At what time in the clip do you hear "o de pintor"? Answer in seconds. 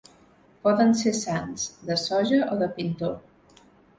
2.57-3.63